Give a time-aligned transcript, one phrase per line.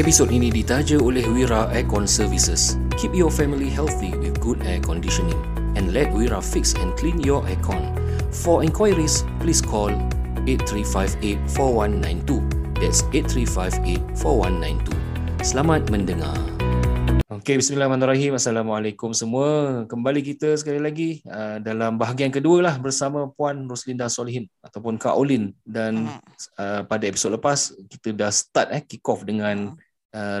[0.00, 2.80] Episod ini ditaja oleh Wira Aircon Services.
[2.96, 5.36] Keep your family healthy with good air conditioning
[5.76, 7.92] and let Wira fix and clean your aircon.
[8.32, 9.92] For inquiries, please call
[10.48, 12.80] 8358-4192.
[12.80, 15.44] That's 8358-4192.
[15.44, 16.32] Selamat mendengar.
[17.28, 18.40] Okay, bismillahirrahmanirrahim.
[18.40, 19.84] Assalamualaikum semua.
[19.84, 25.12] Kembali kita sekali lagi uh, dalam bahagian kedua lah bersama Puan Roslinda Solihin ataupun Kak
[25.12, 25.52] Olin.
[25.60, 26.08] Dan
[26.56, 29.89] uh, pada episod lepas, kita dah start eh, kick off dengan uh,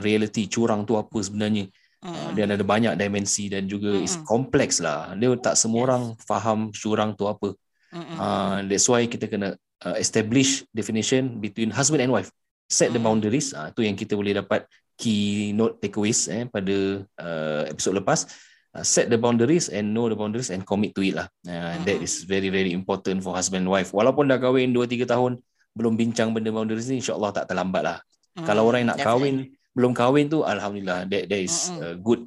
[0.02, 1.70] reality curang tu apa sebenarnya.
[2.00, 5.12] Uh, dia ada banyak dimensi dan juga mm is kompleks lah.
[5.20, 7.52] Dia tak semua orang faham curang tu apa.
[7.92, 12.30] Uh, that's why kita kena uh, establish definition between husband and wife.
[12.70, 13.50] Set the boundaries.
[13.52, 18.28] Uh, tu yang kita boleh dapat keynote takeaways eh, pada uh, episod lepas.
[18.70, 21.26] Uh, set the boundaries and know the boundaries and commit to it lah.
[21.42, 23.90] Uh, that is very very important for husband and wife.
[23.90, 25.42] Walaupun dah kahwin 2-3 tahun,
[25.74, 27.98] belum bincang benda boundaries ni, insyaAllah tak terlambat lah.
[28.38, 29.10] Mm, Kalau orang yang nak definitely.
[29.10, 29.34] kahwin,
[29.74, 32.26] belum kahwin tu alhamdulillah that that is a good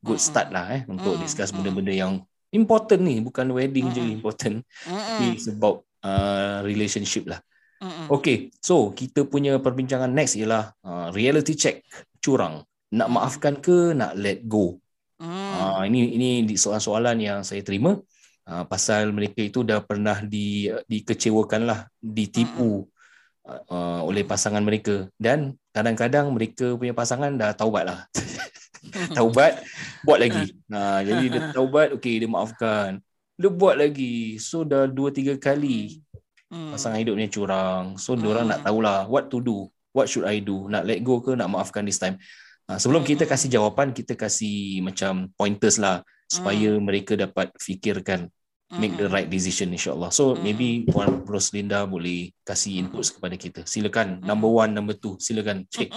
[0.00, 2.22] good start lah eh untuk discuss benda-benda yang
[2.54, 3.20] important ni.
[3.20, 4.64] Bukan wedding je important.
[5.28, 7.40] It's about uh, relationship lah.
[8.10, 11.84] Okay so kita punya perbincangan next ialah uh, reality check
[12.18, 12.64] curang.
[12.94, 14.80] Nak maafkan ke nak let go?
[15.18, 17.98] Uh, ini ini soalan-soalan yang saya terima.
[18.48, 22.88] Uh, pasal mereka itu dah pernah di dikecewakan lah ditipu
[23.48, 25.08] uh, oleh pasangan mereka.
[25.16, 28.00] Dan kadang-kadang mereka punya pasangan dah taubat lah.
[29.16, 29.58] Taubat
[30.06, 30.54] buat lagi.
[30.70, 33.02] Nah jadi dia taubat okey dia maafkan.
[33.34, 34.38] Dia buat lagi.
[34.40, 36.00] So dah dua tiga kali
[36.48, 36.72] hmm.
[36.72, 37.98] pasangan hidup ni curang.
[38.00, 38.28] So hmm.
[38.28, 39.68] orang nak tahulah what to do.
[39.92, 40.70] What should i do?
[40.70, 41.34] Nak let go ke?
[41.34, 42.20] Nak maafkan this time?
[42.68, 43.32] Nah, sebelum kita hmm.
[43.34, 46.04] kasih jawapan kita kasih macam pointers lah.
[46.28, 46.84] Supaya hmm.
[46.84, 48.28] mereka dapat fikirkan
[48.76, 50.12] make the right decision insyaallah.
[50.12, 50.44] So mm.
[50.44, 53.60] maybe Puan Roslinda boleh kasih input kepada kita.
[53.64, 55.16] Silakan number one, number two.
[55.16, 55.88] Silakan check.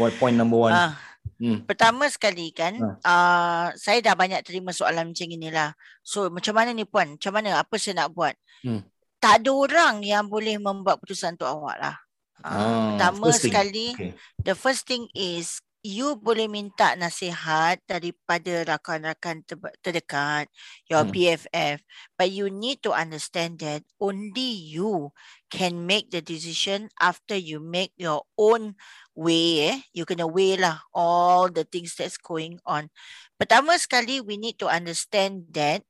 [0.00, 0.72] What point number one?
[0.72, 0.92] Uh,
[1.36, 1.58] hmm.
[1.68, 2.96] Pertama sekali kan, uh.
[3.04, 5.76] Uh, saya dah banyak terima soalan macam inilah.
[6.00, 7.20] So macam mana ni Puan?
[7.20, 7.60] Macam mana?
[7.60, 8.32] Apa saya nak buat?
[8.64, 8.80] Hmm.
[9.20, 11.96] Tak ada orang yang boleh membuat keputusan untuk awak lah.
[12.40, 14.16] Uh, uh, pertama sekali, okay.
[14.40, 19.40] the first thing is you boleh minta nasihat daripada rakan-rakan
[19.80, 20.46] terdekat,
[20.84, 21.12] your hmm.
[21.12, 21.80] BFF,
[22.20, 25.12] but you need to understand that only you
[25.48, 28.76] can make the decision after you make your own
[29.16, 29.72] way.
[29.72, 29.76] Eh?
[29.96, 32.92] You kena weigh lah all the things that's going on.
[33.40, 35.80] Pertama sekali, we need to understand that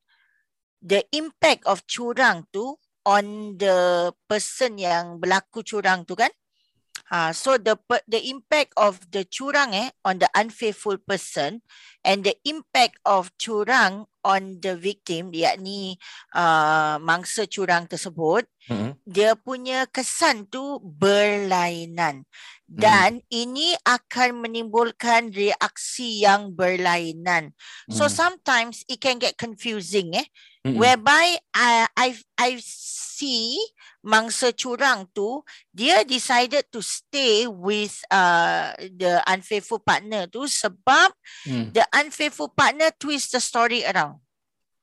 [0.79, 6.31] the impact of curang tu on the person yang berlaku curang tu kan,
[7.11, 7.75] Uh, so the
[8.07, 11.59] the impact of the curang eh on the unfaithful person
[12.07, 15.99] and the impact of curang on the victim yakni
[16.31, 18.95] uh, mangsa curang tersebut mm-hmm.
[19.03, 22.23] dia punya kesan tu berlainan
[22.71, 23.27] dan mm.
[23.27, 27.91] ini akan menimbulkan reaksi yang berlainan mm.
[27.91, 30.27] so sometimes it can get confusing eh
[30.63, 30.79] mm-hmm.
[30.79, 32.07] whereby I I
[32.39, 33.59] I see
[34.01, 41.13] mangsa curang tu dia decided to stay with uh, the unfaithful partner tu sebab
[41.45, 41.69] hmm.
[41.73, 44.17] the unfaithful partner twist the story around.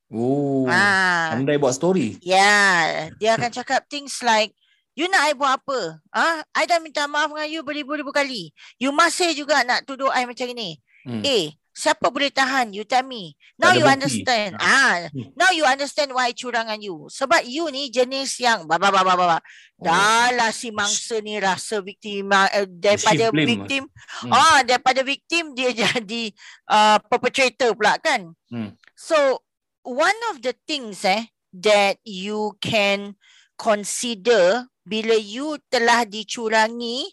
[0.08, 1.36] Oh, ah.
[1.36, 2.16] pandai buat story.
[2.24, 4.56] Yeah, dia akan cakap things like,
[4.96, 6.00] you nak I buat apa?
[6.08, 8.48] Ah, I dah minta maaf dengan you beribu-ribu kali.
[8.80, 10.80] You masih juga nak tuduh I macam ni.
[11.04, 11.20] Hmm.
[11.20, 12.74] Eh, siapa boleh tahan?
[12.74, 13.38] You tell me.
[13.54, 14.58] Now you understand.
[14.58, 15.06] Ah.
[15.14, 15.30] Hmm.
[15.38, 17.06] now you understand why curangan you.
[17.06, 19.38] Sebab you ni jenis yang ba ba ba ba ba
[19.78, 23.86] dah lah si mangsa ni rasa victim uh, daripada victim.
[24.26, 24.34] Hmm.
[24.34, 26.34] ah daripada victim dia jadi
[26.66, 28.34] uh, perpetrator pula kan?
[28.50, 28.74] Hmm.
[28.98, 29.38] so
[29.86, 33.14] one of the things eh that you can
[33.54, 37.06] consider bila you telah dicurangi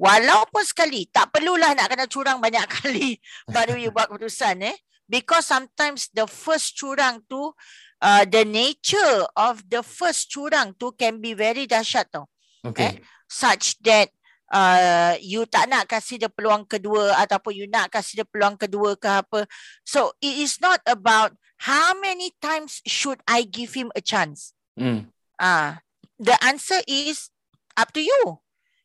[0.00, 3.20] Walaupun sekali, tak perlulah nak kena curang banyak kali
[3.52, 4.76] baru you buat keputusan eh.
[5.04, 7.52] Because sometimes the first curang tu,
[8.00, 12.30] uh, the nature of the first curang tu can be very dahsyat tau.
[12.64, 12.96] Okay.
[12.96, 13.04] Eh?
[13.28, 14.08] Such that
[14.48, 18.96] uh, you tak nak kasih dia peluang kedua ataupun you nak kasih dia peluang kedua
[18.96, 19.44] ke apa.
[19.84, 24.56] So it is not about how many times should I give him a chance.
[24.80, 25.12] Mm.
[25.36, 25.82] Uh,
[26.16, 27.28] the answer is
[27.76, 28.40] up to you.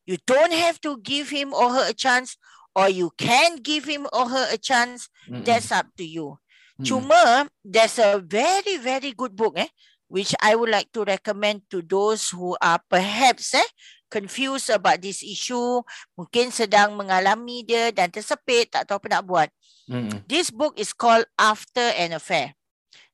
[0.06, 2.38] You don't have to give him or her a chance
[2.76, 5.10] or you can give him or her a chance.
[5.30, 5.46] Mm-mm.
[5.46, 6.38] That's up to you.
[6.78, 6.86] Mm.
[6.86, 9.72] Cuma, there's a very, very good book eh,
[10.08, 13.70] which I would like to recommend to those who are perhaps eh,
[14.12, 15.82] confused about this issue,
[16.14, 19.50] mungkin sedang mengalami dia dan tersepit, tak tahu apa nak buat.
[19.90, 20.24] Mm-mm.
[20.30, 22.54] This book is called After an Affair.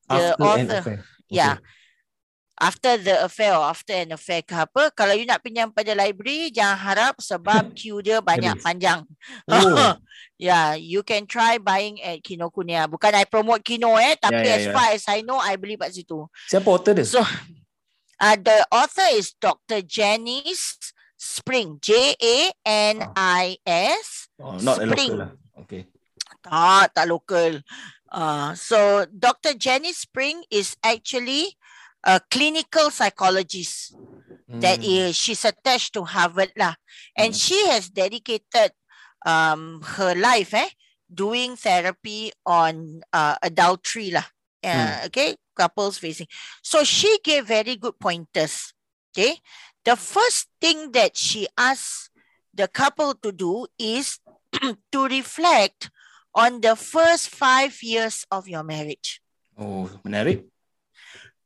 [0.09, 0.99] The After author, an Affair.
[1.01, 1.31] Okay.
[1.31, 1.55] Yeah.
[2.61, 6.53] After the affair or after an affair ke apa, kalau you nak pinjam pada library,
[6.53, 9.01] jangan harap sebab queue dia banyak panjang.
[9.49, 9.97] Oh.
[10.37, 12.85] yeah, you can try buying at Kinokuniya.
[12.85, 14.75] Bukan I promote Kino eh, tapi yeah, yeah, as yeah.
[14.77, 16.29] far as I know, I beli kat situ.
[16.45, 17.09] Siapa author dia?
[17.09, 17.25] So,
[18.23, 19.81] uh, the author is Dr.
[19.81, 21.81] Janice Spring.
[21.81, 22.47] J-A-N-I-S.
[24.37, 25.17] Oh, not Spring.
[25.17, 25.33] a local lah.
[25.65, 25.89] Okay.
[26.41, 27.61] Tak, tak local.
[28.11, 29.57] Uh, so, Dr.
[29.57, 31.57] Janice Spring is actually
[32.03, 33.95] a clinical psychologist
[34.49, 34.61] mm.
[34.61, 36.75] that is she's attached to Harvard lah.
[37.15, 37.41] And mm.
[37.41, 38.71] she has dedicated
[39.25, 40.69] um her life eh
[41.13, 44.25] doing therapy on uh, adultery lah.
[44.63, 45.05] Uh, mm.
[45.07, 46.27] okay, couples facing.
[46.63, 48.73] So she gave very good pointers.
[49.11, 49.37] Okay.
[49.83, 52.11] The first thing that she asked
[52.53, 54.19] the couple to do is
[54.93, 55.89] to reflect
[56.35, 59.19] on the first five years of your marriage.
[59.57, 60.50] Oh, menarik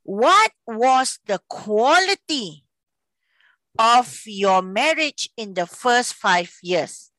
[0.05, 2.63] what was the quality
[3.75, 7.09] of your marriage in the first five years?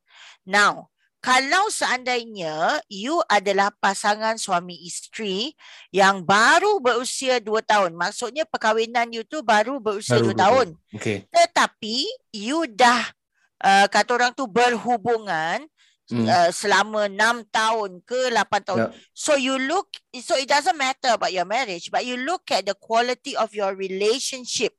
[0.47, 5.51] Now, kalau seandainya you adalah pasangan suami isteri
[5.91, 10.67] yang baru berusia dua tahun, maksudnya perkahwinan you tu baru berusia baru dua tahun.
[10.95, 11.27] Okay.
[11.27, 13.11] Tetapi you dah
[13.59, 15.67] uh, kata orang tu berhubungan
[16.11, 16.27] hmm.
[16.27, 18.81] uh, selama enam tahun ke lapan tahun.
[18.89, 18.93] Yeah.
[19.13, 19.91] So you look,
[20.23, 23.75] so it doesn't matter about your marriage, but you look at the quality of your
[23.75, 24.75] relationship.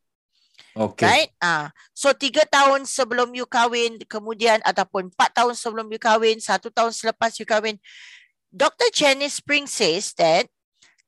[0.77, 1.05] Okay.
[1.05, 1.29] Right?
[1.41, 1.65] Ah, uh,
[1.97, 6.93] so tiga tahun sebelum you kahwin, kemudian ataupun empat tahun sebelum you kahwin, satu tahun
[6.93, 7.81] selepas you kahwin.
[8.53, 8.93] Dr.
[8.93, 10.45] Jenny Spring says that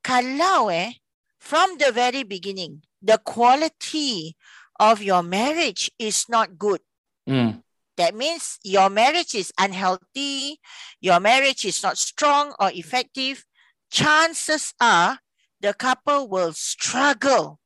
[0.02, 0.98] kalau eh,
[1.38, 4.34] from the very beginning, the quality
[4.82, 6.82] of your marriage is not good.
[7.28, 7.62] Mm.
[8.00, 10.56] That means your marriage is unhealthy,
[11.04, 13.44] your marriage is not strong or effective.
[13.92, 15.20] Chances are
[15.60, 17.60] the couple will struggle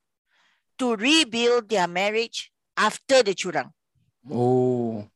[0.83, 3.71] to rebuild their marriage after the curang.
[4.27, 5.07] Oh.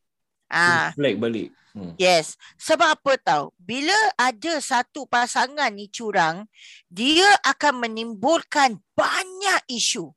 [0.46, 0.94] Ah.
[0.94, 1.48] Reflect balik.
[1.74, 1.98] Hmm.
[1.98, 2.38] Yes.
[2.54, 3.50] Sebab apa tahu?
[3.58, 6.46] Bila ada satu pasangan ni curang,
[6.86, 10.14] dia akan menimbulkan banyak isu.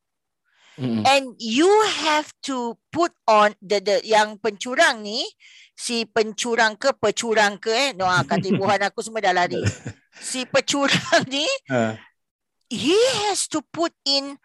[0.80, 1.04] Mm-hmm.
[1.04, 1.70] And you
[2.08, 5.28] have to put on the the yang pencurang ni
[5.76, 9.60] si pencurang ke pecurang ke eh no ah, kata ibuhan aku semua dah lari.
[10.32, 11.96] si pecurang ni uh.
[12.72, 12.96] he
[13.28, 14.40] has to put in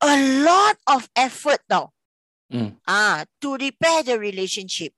[0.00, 1.92] a lot of effort tau.
[2.48, 2.80] Mm.
[2.88, 4.96] Ah to repair the relationship.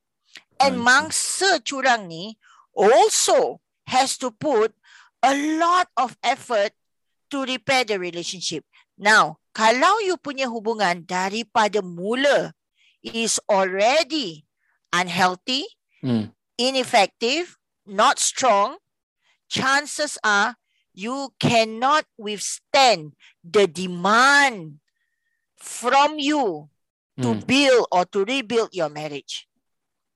[0.62, 2.38] And oh, mangsa curang ni
[2.70, 3.58] also
[3.90, 4.70] has to put
[5.18, 6.70] a lot of effort
[7.34, 8.62] to repair the relationship.
[8.94, 12.54] Now, kalau you punya hubungan daripada mula
[13.02, 14.46] is already
[14.94, 15.66] unhealthy,
[16.04, 16.30] hmm.
[16.60, 18.78] ineffective, not strong,
[19.50, 20.54] chances are
[20.94, 24.78] you cannot withstand the demand
[25.58, 26.68] from you
[27.20, 27.42] to hmm.
[27.46, 29.46] build or to rebuild your marriage.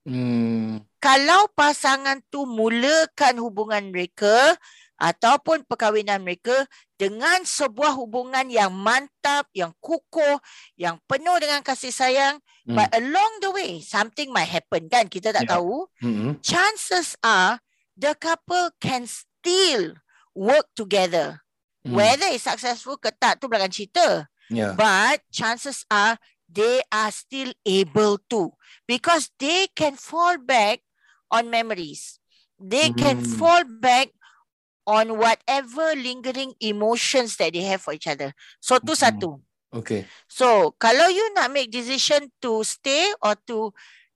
[0.05, 0.85] Hmm.
[1.01, 4.57] Kalau pasangan tu mulakan hubungan mereka
[4.95, 6.55] ataupun perkahwinan mereka
[6.95, 10.39] dengan sebuah hubungan yang mantap, yang kukuh,
[10.79, 12.39] yang penuh dengan kasih sayang.
[12.63, 12.75] Mm.
[12.79, 15.11] But along the way, something might happen kan?
[15.11, 15.53] Kita tak yeah.
[15.59, 15.85] tahu.
[15.99, 16.31] Mm-hmm.
[16.39, 17.59] Chances are,
[17.99, 19.99] the couple can still
[20.31, 21.43] work together.
[21.83, 21.93] Mm.
[21.93, 24.31] Whether it's successful ke tak, tu belakang cerita.
[24.47, 24.79] Yeah.
[24.79, 26.15] But chances are,
[26.47, 28.55] they are still able to.
[28.87, 30.79] Because they can fall back
[31.27, 32.23] on memories.
[32.55, 32.95] They mm.
[32.95, 34.15] can fall back
[34.85, 38.33] on whatever lingering emotions that they have for each other.
[38.61, 39.03] So tu mm-hmm.
[39.05, 39.29] satu.
[39.75, 40.07] Okay.
[40.29, 43.73] So kalau you nak make decision to stay or to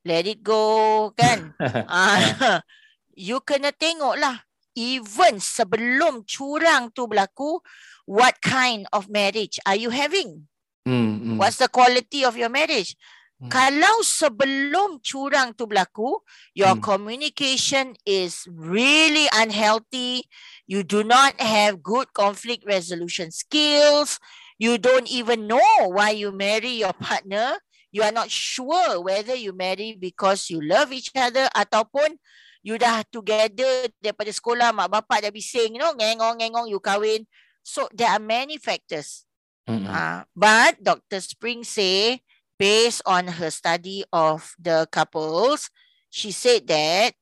[0.08, 2.62] let it go kan, uh,
[3.20, 4.40] you kena tengok lah.
[4.80, 7.60] Even sebelum curang tu berlaku,
[8.08, 10.48] what kind of marriage are you having?
[10.88, 11.38] Mm, mm.
[11.38, 12.96] What's the quality of your marriage?
[13.40, 13.48] Hmm.
[13.48, 16.20] Kalau sebelum curang tu berlaku,
[16.52, 16.84] your hmm.
[16.84, 20.28] communication is really unhealthy,
[20.68, 24.20] you do not have good conflict resolution skills,
[24.60, 27.56] you don't even know why you marry your partner,
[27.96, 32.20] you are not sure whether you marry because you love each other ataupun
[32.60, 37.24] you dah together daripada sekolah, mak bapak dah bising, you know, ngengong-ngengong you kahwin.
[37.64, 39.24] So there are many factors.
[39.64, 39.88] Mm-hmm.
[39.88, 41.24] Uh, but Dr.
[41.24, 42.20] Spring say,
[42.60, 45.72] based on her study of the couples,
[46.12, 47.16] she said that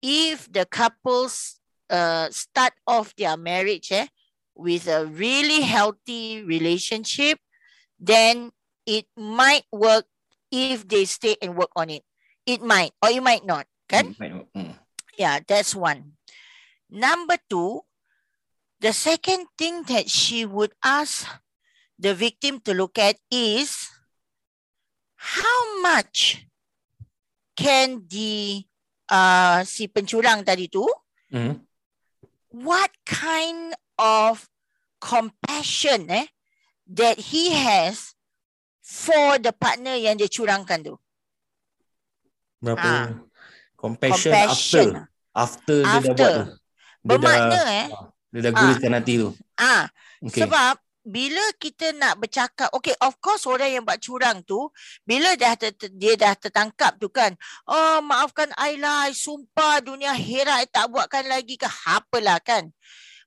[0.00, 1.58] if the couples
[1.90, 4.06] uh, start off their marriage eh,
[4.54, 7.38] with a really healthy relationship,
[7.98, 8.52] then
[8.86, 10.06] it might work
[10.52, 12.06] if they stay and work on it.
[12.46, 13.66] It might or it might not.
[13.90, 14.14] Kan?
[14.14, 14.78] Mm.
[15.18, 16.14] Yeah, that's one.
[16.88, 17.82] Number two,
[18.78, 21.26] the second thing that she would ask
[21.98, 23.90] the victim to look at is
[25.26, 26.46] how much
[27.58, 28.62] can the
[29.08, 30.86] uh, si pencurang tadi tu
[31.26, 31.58] Hmm.
[32.54, 34.46] what kind of
[35.02, 36.30] compassion eh
[36.86, 38.14] that he has
[38.78, 40.94] for the partner yang dia curangkan tu.
[42.62, 42.86] Berapa?
[42.86, 43.06] Ah.
[43.74, 44.88] Compassion, Compassion.
[45.34, 46.44] after after dia dah buat tu.
[46.46, 47.86] Dia Bermakna dah, eh
[48.30, 49.28] dia dah gulirkan hati tu.
[49.58, 49.84] ah
[50.22, 50.46] Okay.
[50.46, 54.66] sebab bila kita nak bercakap okay of course orang yang buat curang tu
[55.06, 57.30] bila dah ter, dia dah tertangkap tu kan
[57.70, 62.74] oh maafkan I lah I sumpah dunia akhirat I tak buatkan lagi ke apalah kan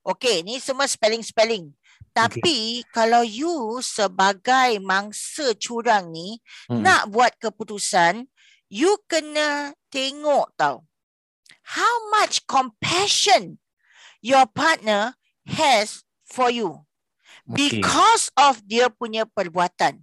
[0.04, 1.72] okay ni semua spelling-spelling
[2.10, 6.82] tapi kalau you sebagai mangsa curang ni Hmm.
[6.82, 8.26] nak buat keputusan,
[8.66, 10.82] you kena tengok tau.
[11.78, 13.62] How much compassion
[14.18, 15.14] your partner
[15.46, 16.82] has for you
[17.50, 17.82] Okay.
[17.82, 20.02] because of dia punya perbuatan.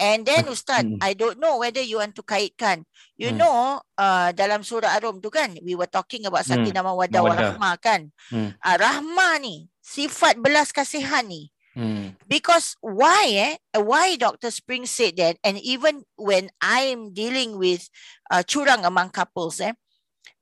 [0.00, 0.54] And then Hmm.
[0.56, 0.96] Ustaz, Hmm.
[1.04, 2.88] I don't know whether you want to kaitkan.
[3.20, 3.40] You Hmm.
[3.42, 3.58] know,
[4.00, 6.56] uh, dalam surah Ar-Rum tu kan, we were talking about Hmm.
[6.56, 7.58] sakinah mawaddah Mawaddah.
[7.60, 8.08] warahmah kan.
[8.32, 8.56] Hmm.
[8.64, 12.18] Uh, rahmah ni, sifat belas kasihan ni, Hmm.
[12.26, 13.54] Because why eh?
[13.78, 14.50] Why Dr.
[14.50, 17.86] Spring said that and even when I'm dealing with
[18.26, 19.78] uh, curang among couples eh,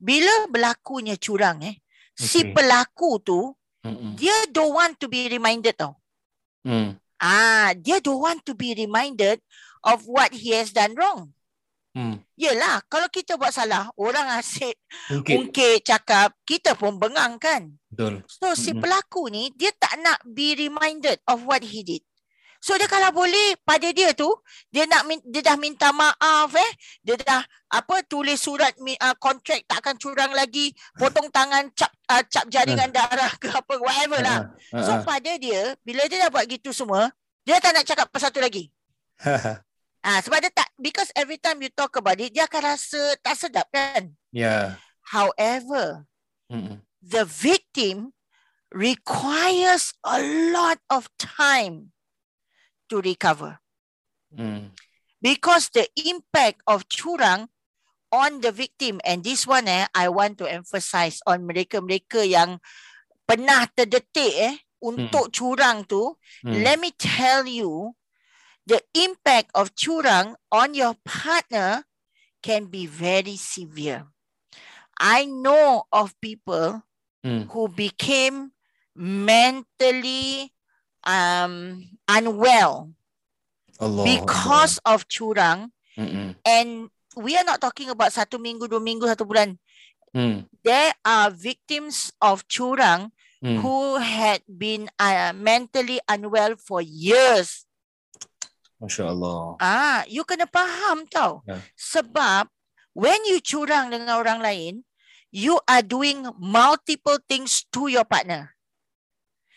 [0.01, 1.77] bila berlakunya curang eh,
[2.17, 2.57] si Okay.
[2.57, 3.39] pelaku tu
[4.19, 5.95] Dia don't want to be reminded tau.
[6.67, 6.99] Hmm.
[7.19, 9.39] Ah, dia don't want to be reminded
[9.83, 11.31] of what he has done wrong.
[11.95, 12.21] Hmm.
[12.37, 14.77] Yelah, kalau kita buat salah, orang asyik
[15.09, 15.35] Okay.
[15.39, 17.75] ungkit cakap, kita pun bengang kan.
[17.89, 18.21] Betul.
[18.29, 22.03] So si pelaku ni dia tak nak be reminded of what he did.
[22.59, 24.27] So dia kalau boleh pada dia tu
[24.67, 26.71] dia nak dia dah minta maaf eh.
[27.01, 32.19] Dia dah apa tulis surat uh, kontrak tak akan curang lagi, potong tangan cap uh,
[32.27, 34.51] cap jaringan darah ke apa whatever lah.
[34.75, 37.07] Ah, So ah, pada dia bila dia dah buat gitu semua,
[37.47, 38.67] dia tak nak cakap pasal tu lagi.
[39.23, 39.63] ah.
[39.99, 43.35] Ah sebab dia tak because every time you talk about it dia akan rasa tak
[43.35, 44.15] sedap kan.
[44.31, 44.79] Ya.
[45.11, 46.07] However,
[46.49, 46.81] Hmm.
[46.97, 48.15] the victim
[48.73, 50.17] requires a
[50.49, 51.93] lot of time
[52.89, 53.61] to recover
[54.29, 54.73] Hmm.
[55.21, 57.49] because the impact of curang
[58.13, 62.61] on the victim and this one eh I want to emphasize on mereka-mereka yang
[63.25, 66.61] pernah terdetik eh untuk curang tu Hmm.
[66.65, 67.97] let me tell you
[68.69, 71.85] the impact of curang on your partner
[72.45, 74.05] can be very severe
[75.01, 76.85] I know of people
[77.25, 77.49] Hmm.
[77.51, 78.55] who became
[78.95, 80.53] mentally
[81.03, 82.91] um, unwell
[83.79, 84.03] Allah.
[84.03, 86.31] because of curang Hmm.
[86.47, 86.87] and
[87.19, 89.59] we are not talking about satu minggu, dua minggu, satu bulan.
[90.15, 90.47] Hmm.
[90.63, 93.11] There are victims of curang
[93.43, 93.59] Hmm.
[93.63, 97.63] who had been uh, mentally unwell for years.
[98.79, 99.59] Masya Allah.
[99.59, 101.43] Ah, you kena faham tau.
[101.43, 101.59] Ya.
[101.75, 102.47] Sebab
[102.95, 104.73] when you curang dengan orang lain,
[105.31, 108.55] you are doing multiple things to your partner.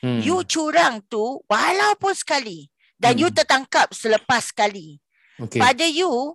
[0.02, 0.18] Hmm.
[0.18, 2.66] You curang tu walaupun sekali
[2.98, 3.38] dan you Hmm.
[3.38, 4.98] tertangkap selepas sekali.
[5.38, 5.62] okay.
[5.62, 6.34] Pada you,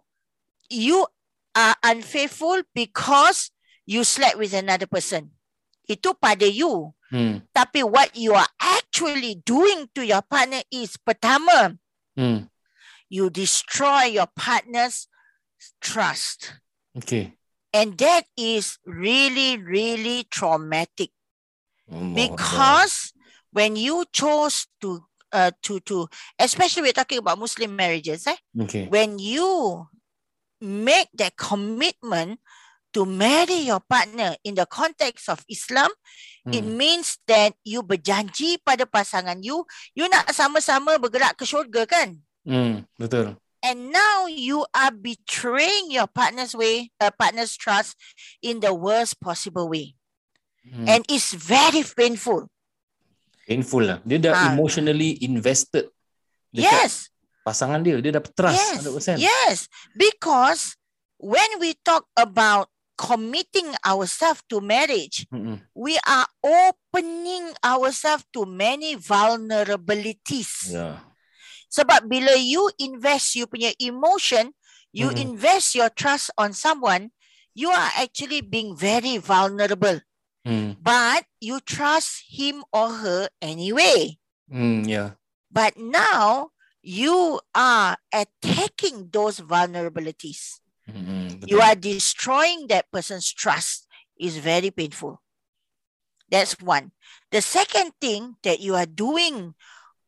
[0.71, 1.03] you
[1.51, 3.51] are unfaithful because
[3.83, 5.35] you slept with another person.
[5.83, 6.95] Itu pada you.
[7.11, 7.43] Hmm.
[7.51, 11.75] Tapi what you are actually doing to your partner is pertama,
[12.15, 12.47] Hmm.
[13.11, 15.07] you destroy your partner's
[15.83, 16.55] trust.
[16.95, 17.35] Okay.
[17.75, 21.11] And that is really, really traumatic.
[21.87, 23.15] Allah because
[23.57, 25.01] when you chose to
[25.33, 26.05] uh, to to
[26.37, 28.37] especially we're talking about Muslim marriages, eh?
[28.53, 28.85] Okay.
[28.93, 29.89] when you
[30.61, 32.37] make that commitment
[32.93, 35.89] to marry your partner in the context of Islam,
[36.49, 36.77] it Hmm.
[36.79, 39.65] means that you berjanji pada pasangan you,
[39.97, 42.17] you nak sama-sama bergerak ke syurga kan?
[42.47, 42.87] Hmm.
[42.95, 43.35] Betul.
[43.59, 47.97] And now you are betraying your partner's way, uh, partner's trust
[48.39, 49.97] in the worst possible way.
[50.63, 50.87] Hmm.
[50.87, 52.47] And it's very painful.
[53.47, 53.97] Painful lah.
[54.03, 54.45] Dia dah Ah.
[54.51, 55.87] emotionally invested.
[56.51, 57.07] Yes.
[57.47, 57.95] Pasangan dia.
[58.03, 59.17] Dia dah trust Yes, 100%.
[59.23, 59.57] yes,
[59.95, 60.75] because
[61.15, 62.67] when we talk about
[62.99, 65.63] committing ourselves to marriage, Hmm.
[65.71, 70.67] we are opening ourselves to many vulnerabilities.
[70.67, 70.99] Ya.
[71.71, 74.51] Sebab bila you invest you punya emotion,
[74.91, 75.23] you Mm-mm.
[75.23, 77.13] invest your trust on someone,
[77.53, 79.99] you are actually being very vulnerable.
[80.47, 80.79] Hmm.
[80.79, 84.15] But you trust him or her anyway.
[84.47, 84.87] Hmm.
[84.87, 85.19] Ya.
[85.51, 90.63] But now you are attacking those vulnerabilities.
[90.87, 91.43] Hmm.
[91.43, 93.83] You are destroying that person's trust.
[94.17, 95.21] is very painful.
[96.25, 96.89] That's one.
[97.29, 99.53] The second thing that you are doing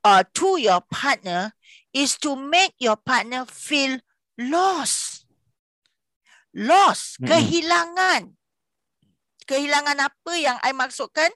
[0.04, 1.54] uh, to your partner
[1.94, 4.00] is to make your partner feel
[4.34, 5.30] lost.
[6.58, 7.30] Lost, Mm-mm.
[7.30, 8.39] kehilangan.
[9.50, 11.34] Kehilangan apa yang I maksudkan?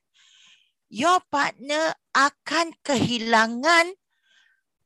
[0.94, 3.98] Your partner akan kehilangan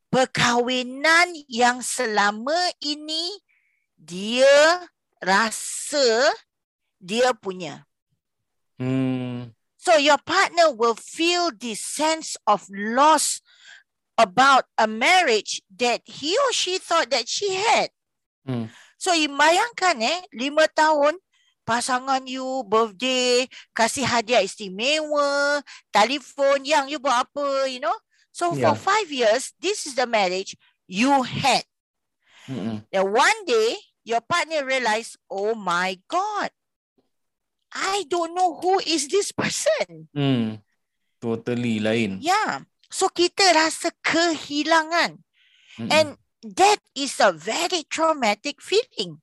[0.07, 3.43] perkahwinan yang selama ini
[3.99, 4.87] dia
[5.19, 6.31] rasa
[7.03, 7.83] dia punya.
[8.79, 9.51] Hmm.
[9.75, 13.43] So your partner will feel this sense of loss
[14.15, 17.91] about a marriage that he or she thought that she had.
[18.47, 18.71] Hmm.
[18.95, 21.19] So you bayangkan eh, lima tahun
[21.67, 23.43] pasangan you birthday,
[23.75, 25.59] kasih hadiah istimewa,
[25.91, 27.93] telefon yang you buat apa, you know.
[28.31, 28.79] So for Yeah.
[28.79, 30.55] five years, this is the marriage
[30.87, 31.67] you had.
[32.47, 32.87] Mm-mm.
[32.87, 33.75] Then one day,
[34.07, 36.55] your partner realized, oh my God,
[37.75, 40.07] I don't know who is this person.
[40.15, 40.63] Hmm.
[41.19, 42.23] Totally lain.
[42.23, 42.63] Yeah.
[42.87, 45.19] So kita rasa kehilangan.
[45.75, 45.91] Mm-mm.
[45.91, 46.15] And
[46.55, 49.19] that is a very traumatic feeling.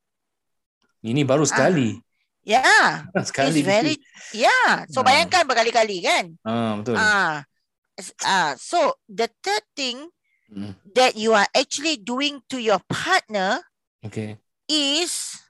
[1.04, 2.00] ini baru sekali.
[2.44, 3.08] Yeah.
[3.24, 3.60] sekali.
[3.60, 3.94] It's very,
[4.36, 4.84] yeah.
[4.92, 5.08] So Ah.
[5.08, 6.24] bayangkan berkali-kali kan.
[6.44, 6.96] Ah, betul.
[6.96, 7.44] Ah,
[8.22, 8.52] ah.
[8.60, 10.12] So the third thing
[10.54, 10.76] Mm.
[10.94, 13.64] that you are actually doing to your partner
[14.04, 14.36] Okay.
[14.68, 15.40] is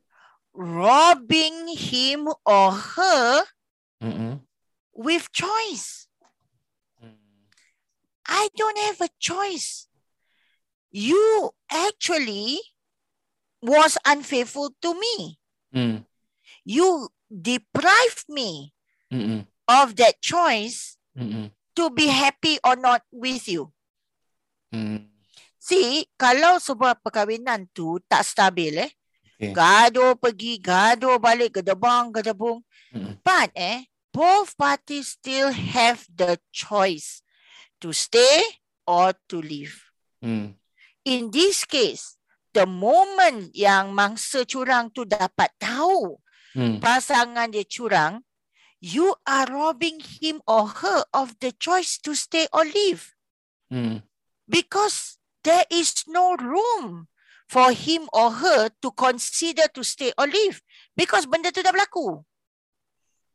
[0.54, 3.42] robbing him or her
[4.00, 4.38] Mm-mm.
[4.94, 6.06] with choice.
[7.02, 7.50] Mm.
[8.24, 9.90] I don't have a choice.
[10.94, 12.62] You actually
[13.60, 15.42] was unfaithful to me.
[15.74, 16.06] Mm.
[16.64, 18.73] You deprived me
[19.12, 19.47] Mm-mm.
[19.68, 21.52] of that choice Mm-mm.
[21.76, 23.73] to be happy or not with you.
[24.73, 25.06] Mm.
[25.61, 28.92] See, kalau sebuah perkahwinan tu tak stabil eh.
[29.35, 29.52] Okay.
[29.52, 32.61] Gaduh pergi, gaduh balik, gedebang, gedebung.
[32.92, 33.21] Mm-mm.
[33.21, 37.21] But eh, both parties still have the choice
[37.83, 38.40] to stay
[38.88, 39.76] or to leave.
[40.23, 40.56] Mm.
[41.04, 42.16] In this case,
[42.54, 46.16] the moment yang mangsa curang tu dapat tahu
[46.54, 46.78] Mm.
[46.78, 48.23] pasangan dia curang,
[48.78, 53.10] you are robbing him or her of the choice to stay or leave
[53.75, 54.06] Mm.
[54.47, 57.10] because there is no room
[57.50, 60.62] for him or her to consider to stay or leave
[60.95, 62.23] because benda tu dah berlaku.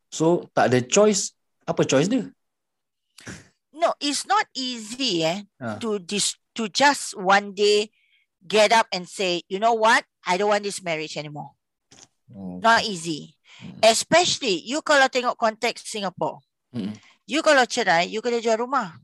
[0.10, 1.36] So tak ada choice.
[1.69, 2.25] Apa choice dia?
[3.75, 5.77] No, it's not easy eh, Ah.
[5.77, 7.93] to dis- to just one day
[8.41, 11.53] get up and say, you know what, I don't want this marriage anymore.
[12.33, 12.59] Oh.
[12.61, 13.33] Not easy.
[13.59, 13.79] Mm.
[13.83, 16.39] Especially you kalau tengok konteks Singapore.
[16.71, 16.93] Mm.
[17.29, 18.97] You kalau cerai, you kena jual rumah.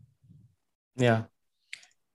[0.95, 1.27] Yeah.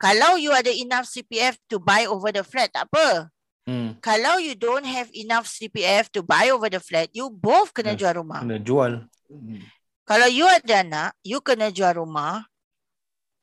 [0.01, 3.29] Kalau you ada enough CPF to buy over the flat, tak apa.
[3.69, 4.01] Mm.
[4.01, 8.01] Kalau you don't have enough CPF to buy over the flat, you both kena Yes.
[8.01, 8.41] jual rumah.
[8.41, 8.93] Kena jual.
[9.29, 9.61] Mm.
[10.09, 12.49] Kalau you ada anak, you kena jual rumah.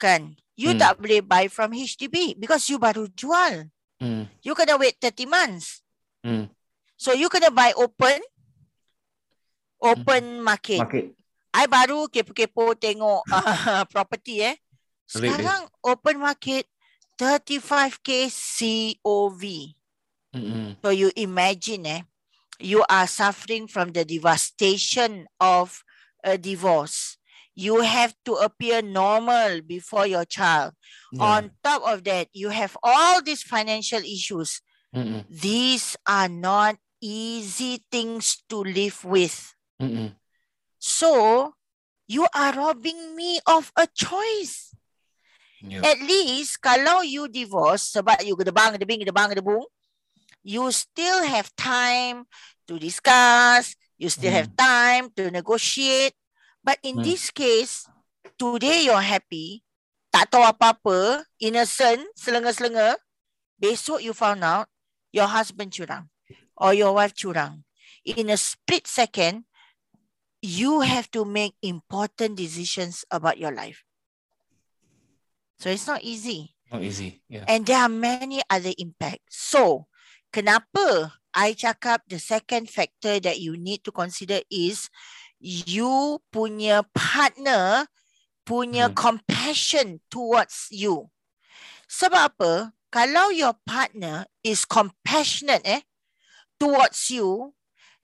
[0.01, 0.36] Kan?
[0.58, 0.82] You Hmm.
[0.82, 3.69] tak boleh buy from HDB because you baru jual.
[4.01, 4.25] Mm.
[4.41, 5.86] You kena wait 30 months.
[6.25, 6.49] Mm.
[6.98, 8.20] So you kena buy open
[9.82, 10.82] open market.
[10.82, 11.14] Market.
[11.54, 14.58] I baru kepo-kepo tengok uh, property eh.
[14.58, 15.32] Rate.
[15.32, 16.68] Sekarang open market
[17.18, 19.42] 35k COV.
[20.36, 20.78] Mm-mm.
[20.84, 22.02] So you imagine eh,
[22.60, 25.82] you are suffering from the devastation of
[26.22, 27.18] a divorce.
[27.58, 30.78] You have to appear normal before your child.
[31.10, 31.26] Yeah.
[31.26, 34.62] On top of that, you have all these financial issues.
[34.94, 35.26] Mm-mm.
[35.26, 39.56] These are not easy things to live with.
[39.80, 40.12] Mm-mm.
[40.76, 41.56] So,
[42.04, 44.76] you are robbing me of a choice.
[45.63, 45.88] Yeah.
[45.88, 49.63] At least, kalau you divorce, sebab you gedebang, gedebing, gedebang, gedebung,
[50.43, 52.28] you still have time
[52.67, 56.13] to discuss, you still have time to negotiate.
[56.62, 57.08] But in Hmm.
[57.08, 57.88] this case,
[58.36, 59.63] today you're happy,
[60.12, 63.00] tak tahu apa-apa, innocent, selenga-selenga.
[63.58, 64.70] Besok you found out
[65.10, 66.06] your husband curang
[66.58, 67.63] or your wife curang.
[68.04, 69.46] In a split second,
[70.41, 73.84] you have to make important decisions about your life.
[75.60, 76.54] So it's not easy.
[76.72, 77.22] Not easy.
[77.30, 77.46] Yeah.
[77.48, 79.38] And there are many other impacts.
[79.50, 79.88] So,
[80.34, 84.89] kenapa I cakap the second factor that you need to consider is
[85.39, 87.88] you punya partner
[88.48, 88.96] punya Hmm.
[88.96, 91.12] compassion towards you.
[91.91, 92.54] Sebab apa?
[92.88, 95.84] Kalau your partner is compassionate eh
[96.58, 97.54] towards you,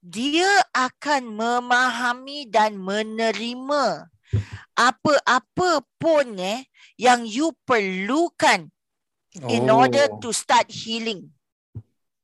[0.03, 4.09] dia akan memahami dan menerima
[4.73, 6.65] apa-apa pun eh
[6.97, 8.73] yang you perlukan
[9.49, 10.17] in order Oh.
[10.21, 11.29] to start healing.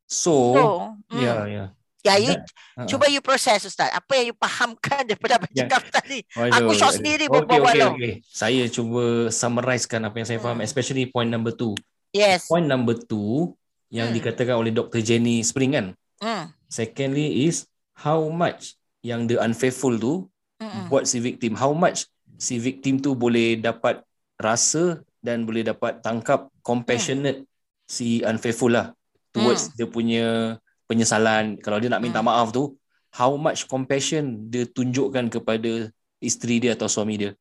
[0.10, 0.66] So, So,
[1.14, 1.68] mm, yeah, yeah.
[2.00, 2.88] Ya, you, uh-huh.
[2.88, 3.92] cuba you proses Ustaz.
[3.92, 5.68] Apa yang you fahamkan daripada apa yeah.
[5.68, 6.24] cakap tadi?
[6.32, 8.14] Aku short sendiri okay, berbual okay, okay.
[8.24, 10.68] Saya cuba summarizekan apa yang saya faham, hmm.
[10.68, 11.76] especially point number two.
[12.16, 12.48] Yes.
[12.48, 13.54] Point number two
[13.92, 14.16] yang hmm.
[14.16, 15.04] dikatakan oleh Dr.
[15.04, 15.88] Jenny Spring kan.
[16.20, 16.52] Hmm.
[16.68, 20.14] Secondly is how much yang the unfaithful tu
[20.60, 20.92] hmm.
[20.92, 21.56] buat si victim.
[21.56, 22.08] How much
[22.40, 24.04] si victim tu boleh dapat
[24.40, 27.50] rasa dan boleh dapat tangkap compassionate hmm.
[27.84, 28.96] si unfaithful lah
[29.36, 29.74] towards hmm.
[29.76, 30.26] dia punya
[30.88, 32.28] penyesalan kalau dia nak minta hmm.
[32.32, 32.80] maaf tu
[33.14, 35.92] how much compassion dia tunjukkan kepada
[36.24, 37.32] isteri dia atau suami dia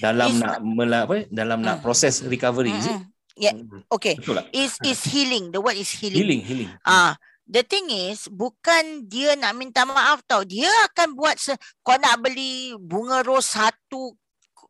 [0.00, 1.66] dalam is, nak mela, apa dalam hmm.
[1.68, 2.80] nak proses recovery hmm.
[2.80, 2.98] is it
[3.36, 3.84] yeah hmm.
[3.92, 4.16] okay
[4.56, 7.12] is is healing the word is healing healing healing ah uh,
[7.44, 12.20] the thing is bukan dia nak minta maaf tau dia akan buat se- kau nak
[12.24, 14.16] beli bunga ros satu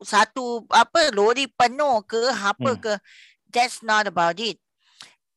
[0.02, 2.82] satu apa lori penuh ke apa hmm.
[2.82, 2.92] ke
[3.48, 4.58] that's not about it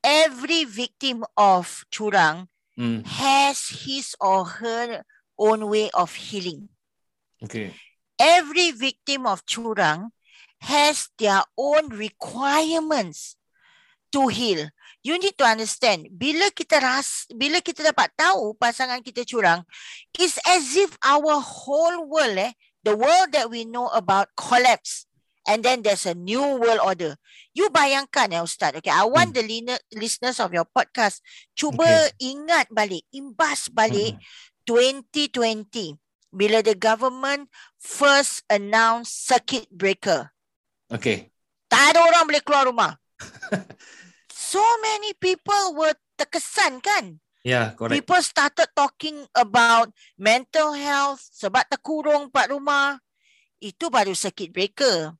[0.01, 3.05] every victim of curang mm.
[3.05, 5.03] has his or her
[5.37, 6.69] own way of healing.
[7.43, 7.73] Okay.
[8.19, 10.09] Every victim of curang
[10.61, 13.35] has their own requirements
[14.11, 14.69] to heal.
[15.05, 19.63] You need to understand, bila kita ras, bila kita dapat tahu pasangan kita curang,
[20.17, 22.51] it's as if our whole world, eh,
[22.83, 25.07] the world that we know about collapse
[25.47, 27.15] and then there's a new world order.
[27.55, 28.75] You bayangkan ya Ustaz.
[28.77, 29.39] Okay, I want hmm.
[29.39, 31.23] the listeners of your podcast
[31.55, 32.35] cuba okay.
[32.35, 34.67] ingat balik, imbas balik hmm.
[34.67, 35.95] 2020
[36.35, 37.47] bila the government
[37.79, 40.29] first announced circuit breaker.
[40.91, 41.31] Okay.
[41.71, 42.99] Tak ada orang boleh keluar rumah.
[44.57, 47.21] So many people were terkesan kan?
[47.45, 47.93] Yeah, correct.
[47.93, 52.97] People started talking about mental health sebab terkurung kat rumah.
[53.61, 55.13] Itu baru circuit breaker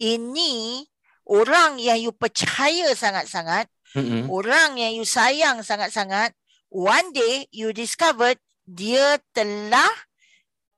[0.00, 0.82] ini
[1.28, 4.32] orang yang you percaya sangat-sangat, mm-hmm.
[4.32, 6.32] orang yang you sayang sangat-sangat,
[6.72, 9.92] one day you discovered dia telah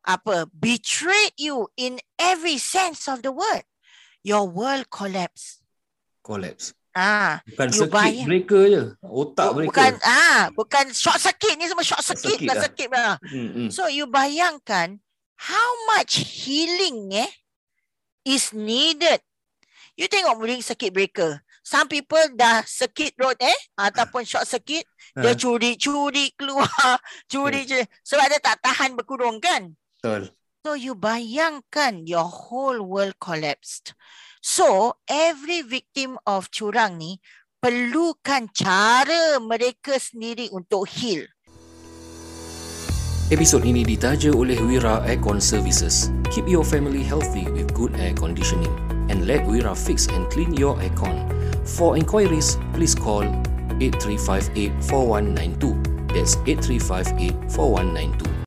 [0.03, 3.63] apa betrayed you in every sense of the word.
[4.27, 5.63] Your world collapse.
[6.27, 6.75] Collapse.
[6.93, 8.29] Ah, bukan bayang.
[8.29, 8.83] breaker je.
[9.01, 9.73] Otak breaker.
[9.73, 12.63] Bukan ah, bukan short circuit ni semua short circuit, circuit lah.
[12.63, 13.17] circuit lah.
[13.25, 13.69] Mm-hmm.
[13.73, 15.01] So you bayangkan
[15.41, 17.33] how much healing eh
[18.29, 19.25] is needed.
[19.97, 21.41] You tengok murid circuit breaker.
[21.65, 24.85] Some people dah circuit road eh ataupun short circuit
[25.17, 26.69] dia curi-curi keluar,
[27.33, 29.73] curi je sebab dia tak tahan berkurung kan?
[29.97, 30.29] Betul.
[30.63, 33.97] So you bayangkan your whole world collapsed.
[34.43, 37.23] So every victim of curang ni
[37.63, 41.31] perlukan cara mereka sendiri untuk heal.
[43.31, 46.11] Episod ini ditaja oleh Wira Aircon Services.
[46.35, 48.75] Keep your family healthy with good air conditioning
[49.09, 51.31] and let Wira fix and clean your aircon.
[51.63, 53.23] For inquiries, please call
[53.79, 55.79] 8358 4192.
[56.11, 58.42] That's 8358 4192.